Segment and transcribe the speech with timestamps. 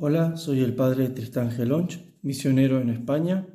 [0.00, 3.48] Hola, soy el padre Tristán Gelonch, misionero en España.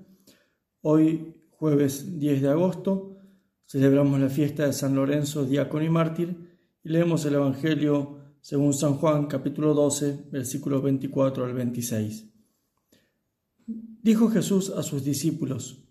[0.81, 3.15] Hoy, jueves 10 de agosto,
[3.65, 6.35] celebramos la fiesta de San Lorenzo, diácono y mártir,
[6.83, 12.29] y leemos el Evangelio según San Juan, capítulo 12, versículos 24 al 26.
[13.65, 15.87] Dijo Jesús a sus discípulos,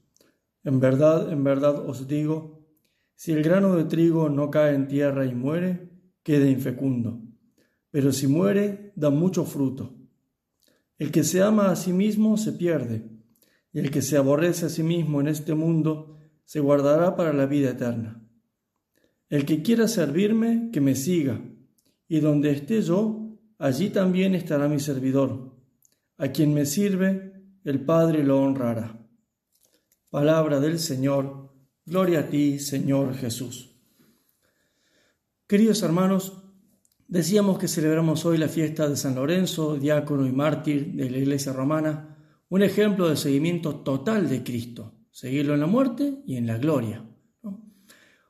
[0.64, 2.68] En verdad, en verdad os digo,
[3.14, 5.88] si el grano de trigo no cae en tierra y muere,
[6.22, 7.22] queda infecundo,
[7.90, 10.01] pero si muere, da mucho fruto.
[11.02, 13.10] El que se ama a sí mismo se pierde,
[13.72, 17.46] y el que se aborrece a sí mismo en este mundo se guardará para la
[17.46, 18.24] vida eterna.
[19.28, 21.42] El que quiera servirme, que me siga,
[22.06, 25.56] y donde esté yo, allí también estará mi servidor.
[26.18, 27.32] A quien me sirve,
[27.64, 29.04] el Padre lo honrará.
[30.08, 31.52] Palabra del Señor,
[31.84, 33.74] gloria a ti, Señor Jesús.
[35.48, 36.41] Queridos hermanos,
[37.12, 41.52] Decíamos que celebramos hoy la fiesta de San Lorenzo, diácono y mártir de la Iglesia
[41.52, 42.16] romana,
[42.48, 47.04] un ejemplo de seguimiento total de Cristo, seguirlo en la muerte y en la gloria.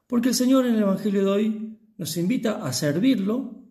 [0.08, 3.68] Porque el Señor en el Evangelio de hoy nos invita a servirlo,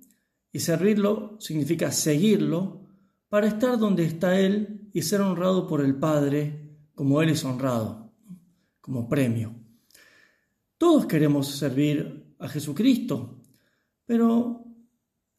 [0.49, 2.88] y servirlo significa seguirlo,
[3.27, 8.14] para estar donde está Él y ser honrado por el Padre como Él es honrado,
[8.80, 9.53] como premio.
[10.77, 13.41] Todos queremos servir a Jesucristo,
[14.05, 14.70] pero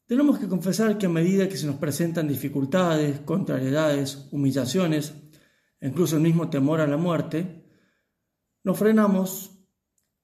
[0.05, 5.13] tenemos que confesar que a medida que se nos presentan dificultades, contrariedades, humillaciones,
[5.81, 7.65] incluso el mismo temor a la muerte,
[8.63, 9.51] nos frenamos,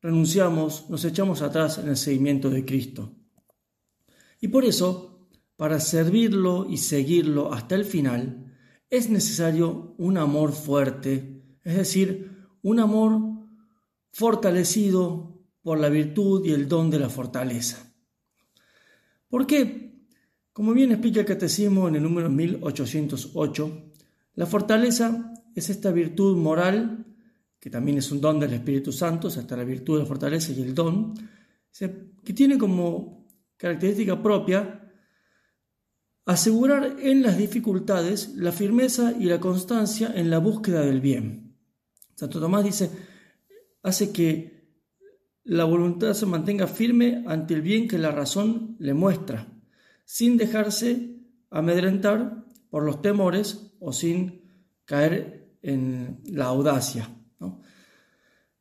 [0.02, 3.16] renunciamos, nos echamos atrás en el seguimiento de Cristo.
[4.42, 8.54] Y por eso, para servirlo y seguirlo hasta el final,
[8.90, 13.22] es necesario un amor fuerte, es decir, un amor
[14.12, 17.89] fortalecido por la virtud y el don de la fortaleza.
[19.30, 19.90] ¿Por qué?
[20.52, 23.92] Como bien explica el Catecismo en el número 1808,
[24.34, 27.06] la fortaleza es esta virtud moral,
[27.60, 30.08] que también es un don del Espíritu Santo, o sea, está la virtud de la
[30.08, 31.14] fortaleza y el don,
[32.24, 34.92] que tiene como característica propia
[36.26, 41.56] asegurar en las dificultades la firmeza y la constancia en la búsqueda del bien.
[42.16, 42.90] Santo Tomás dice,
[43.84, 44.59] hace que
[45.50, 49.48] la voluntad se mantenga firme ante el bien que la razón le muestra,
[50.06, 51.16] sin dejarse
[51.50, 54.44] amedrentar por los temores o sin
[54.86, 57.10] caer en la audacia.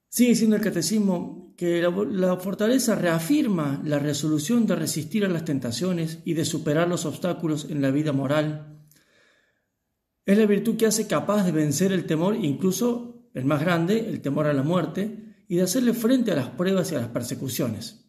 [0.08, 5.44] Sigue diciendo el catecismo que la, la, fortaleza reafirma la resolución de resistir a las
[5.44, 8.78] tentaciones y de superar los obstáculos en la vida moral.
[10.24, 14.22] Es la virtud que hace capaz de vencer el temor, incluso el más grande, el
[14.22, 18.04] temor a la muerte, y de hacerle frente a las pruebas y a las persecuciones.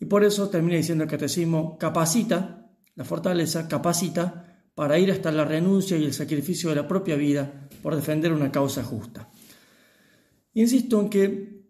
[0.00, 5.44] Y por eso termina diciendo el catecismo, capacita, la fortaleza capacita para ir hasta la
[5.44, 9.30] renuncia y el sacrificio de la propia vida por defender una causa justa.
[10.54, 11.66] Insisto en que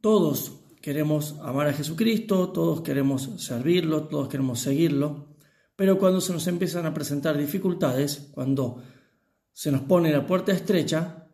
[0.00, 0.52] todos
[0.82, 5.36] queremos amar a Jesucristo, todos queremos servirlo, todos queremos seguirlo,
[5.76, 8.82] pero cuando se nos empiezan a presentar dificultades, cuando
[9.52, 11.27] se nos pone la puerta estrecha,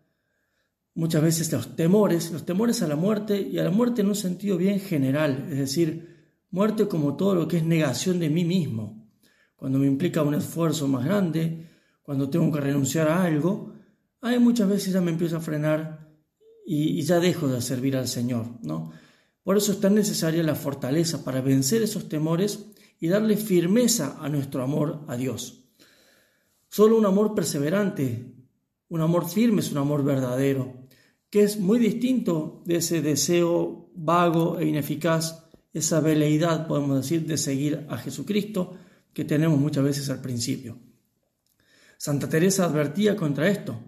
[0.95, 4.15] muchas veces los temores, los temores a la muerte y a la muerte en un
[4.15, 9.09] sentido bien general, es decir, muerte como todo lo que es negación de mí mismo,
[9.57, 11.69] cuando me implica un esfuerzo más grande,
[12.03, 13.73] cuando tengo que renunciar a algo,
[14.21, 16.09] ahí muchas veces ya me empiezo a frenar
[16.67, 18.93] y, y ya dejo de servir al Señor, ¿no?
[19.43, 22.67] Por eso es tan necesaria la fortaleza para vencer esos temores
[22.99, 25.65] y darle firmeza a nuestro amor a Dios.
[26.69, 28.35] Solo un amor perseverante,
[28.89, 30.84] un amor firme es un amor verdadero,
[31.35, 37.37] que es muy distinto de ese deseo vago e ineficaz, esa veleidad, podemos decir, de
[37.37, 38.79] seguir a Jesucristo
[39.13, 40.79] que tenemos muchas veces al principio.
[41.99, 43.81] Santa Teresa advertía contra esto.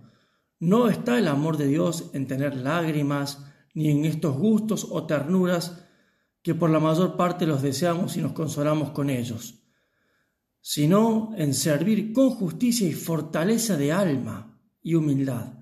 [0.58, 5.84] No está el amor de Dios en tener lágrimas, ni en estos gustos o ternuras
[6.42, 9.62] que por la mayor parte los deseamos y nos consolamos con ellos,
[10.60, 15.56] sino en servir con justicia y fortaleza de alma y humildad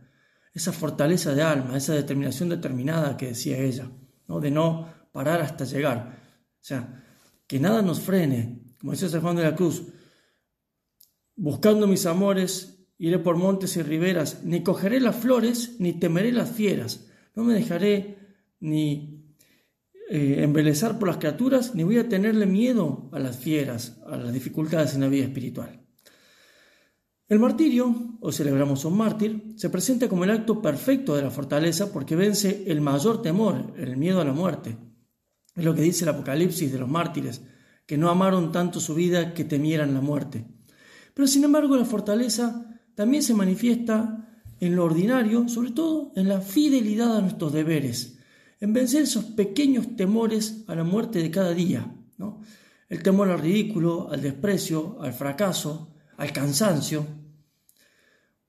[0.55, 3.91] esa fortaleza de alma, esa determinación determinada que decía ella,
[4.29, 4.41] ¿no?
[4.41, 6.23] de no parar hasta llegar.
[6.61, 7.05] O sea,
[7.47, 9.83] que nada nos frene, como decía San Juan de la Cruz,
[11.35, 16.51] buscando mis amores, iré por montes y riberas, ni cogeré las flores, ni temeré las
[16.53, 18.19] fieras, no me dejaré
[18.61, 19.37] ni
[20.09, 24.33] eh, embelezar por las criaturas, ni voy a tenerle miedo a las fieras, a las
[24.33, 25.84] dificultades en la vida espiritual.
[27.35, 31.93] El martirio, o celebramos un mártir, se presenta como el acto perfecto de la fortaleza
[31.93, 34.77] porque vence el mayor temor, el miedo a la muerte.
[35.57, 37.43] Es lo que dice el Apocalipsis de los mártires,
[37.87, 40.47] que no amaron tanto su vida que temieran la muerte.
[41.13, 44.29] Pero sin embargo la fortaleza también se manifiesta
[44.61, 48.17] en lo ordinario, sobre todo en la fidelidad a nuestros deberes,
[48.61, 52.43] en vencer esos pequeños temores a la muerte de cada día, ¿no?
[52.89, 57.24] el temor al ridículo, al desprecio, al fracaso, al cansancio.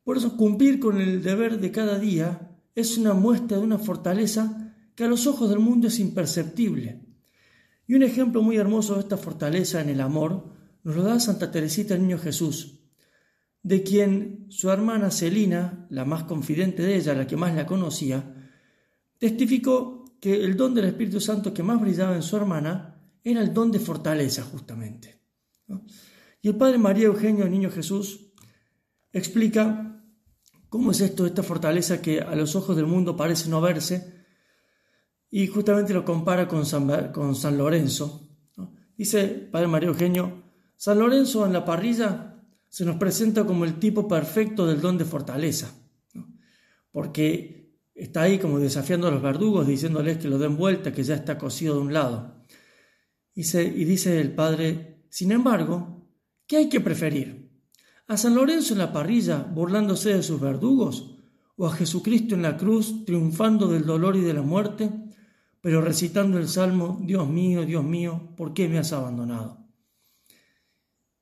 [0.06, 4.72] Por eso cumplir con el deber de cada día es una muestra de una fortaleza
[4.94, 7.02] que a los ojos del mundo es imperceptible.
[7.88, 10.54] Y un ejemplo muy hermoso de esta fortaleza en el amor
[10.84, 12.81] nos lo da Santa Teresita el Niño Jesús,
[13.63, 18.36] de quien su hermana Celina, la más confidente de ella, la que más la conocía,
[19.18, 23.56] testificó que el don del Espíritu Santo que más brillaba en su hermana era el
[23.56, 25.19] don de fortaleza justamente.
[26.44, 28.31] Y el Padre María Eugenio, el Niño Jesús,
[29.16, 30.04] explica
[30.68, 34.26] cómo es esto, esta fortaleza que a los ojos del mundo parece no verse,
[35.32, 38.30] y justamente lo compara con San, con San Lorenzo.
[38.98, 40.44] Dice Padre María Eugenio,
[40.76, 45.06] San Lorenzo en la parrilla se nos presenta como el tipo perfecto del don de
[45.06, 45.74] fortaleza,
[46.92, 51.16] porque está ahí como desafiando a los verdugos, diciéndoles que lo den vuelta, que ya
[51.16, 52.44] está cosido de un lado.
[53.34, 53.44] y
[53.86, 56.06] dice el Padre, sin embargo,
[56.48, 57.45] ¿qué hay que preferir?
[58.07, 61.18] ¿A San Lorenzo en la parrilla burlándose de sus verdugos?
[61.57, 64.92] ¿O a Jesucristo en la cruz triunfando del dolor y de la muerte?
[65.66, 69.66] pero recitando el salmo, Dios mío, Dios mío, ¿por qué me has abandonado?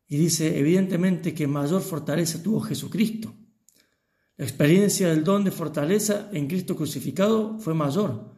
[0.05, 3.33] Y dice, evidentemente, que mayor fortaleza tuvo Jesucristo.
[4.35, 8.35] La experiencia del don de fortaleza en Cristo crucificado fue mayor.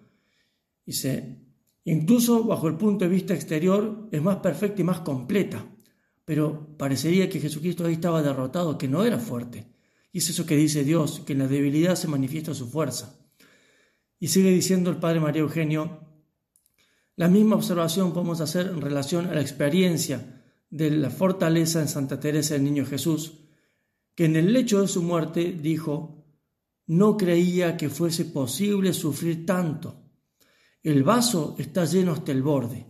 [0.85, 1.39] Dice,
[1.85, 5.65] incluso bajo el punto de vista exterior es más perfecta y más completa,
[6.25, 9.67] pero parecería que Jesucristo ahí estaba derrotado, que no era fuerte.
[10.11, 13.19] Y es eso que dice Dios, que en la debilidad se manifiesta su fuerza.
[14.19, 15.99] Y sigue diciendo el padre María Eugenio,
[17.15, 22.19] la misma observación podemos hacer en relación a la experiencia de la fortaleza en Santa
[22.19, 23.33] Teresa del Niño Jesús,
[24.15, 26.25] que en el lecho de su muerte dijo,
[26.87, 30.01] no creía que fuese posible sufrir tanto.
[30.81, 32.85] El vaso está lleno hasta el borde.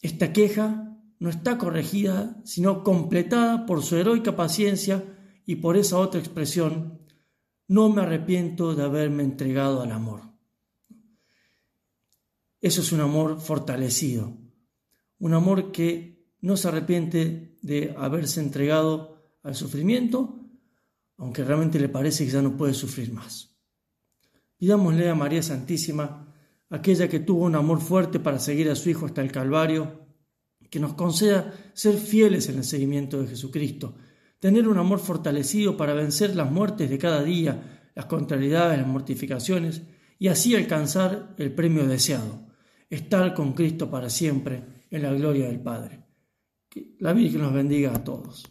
[0.00, 0.87] Esta queja
[1.18, 5.04] no está corregida, sino completada por su heroica paciencia
[5.44, 7.00] y por esa otra expresión,
[7.66, 10.22] no me arrepiento de haberme entregado al amor.
[12.60, 14.36] Eso es un amor fortalecido,
[15.18, 20.40] un amor que no se arrepiente de haberse entregado al sufrimiento,
[21.16, 23.56] aunque realmente le parece que ya no puede sufrir más.
[24.56, 26.34] Pidámosle a María Santísima,
[26.70, 30.07] aquella que tuvo un amor fuerte para seguir a su Hijo hasta el Calvario,
[30.70, 33.94] que nos conceda ser fieles en el seguimiento de Jesucristo,
[34.38, 39.82] tener un amor fortalecido para vencer las muertes de cada día, las contrariedades, las mortificaciones,
[40.18, 42.46] y así alcanzar el premio deseado,
[42.90, 46.04] estar con Cristo para siempre en la gloria del Padre.
[46.98, 48.44] La Virgen nos bendiga a todos.